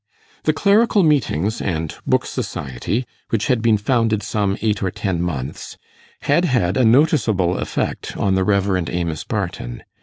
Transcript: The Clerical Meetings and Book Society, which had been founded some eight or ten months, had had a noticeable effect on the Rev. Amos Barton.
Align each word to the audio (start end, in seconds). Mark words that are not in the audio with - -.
The 0.45 0.51
Clerical 0.53 1.03
Meetings 1.03 1.61
and 1.61 1.93
Book 2.07 2.25
Society, 2.25 3.05
which 3.29 3.45
had 3.45 3.61
been 3.61 3.77
founded 3.77 4.23
some 4.23 4.57
eight 4.59 4.81
or 4.81 4.89
ten 4.89 5.21
months, 5.21 5.77
had 6.23 6.43
had 6.43 6.75
a 6.75 6.83
noticeable 6.83 7.55
effect 7.59 8.17
on 8.17 8.33
the 8.33 8.43
Rev. 8.43 8.89
Amos 8.89 9.23
Barton. 9.23 9.83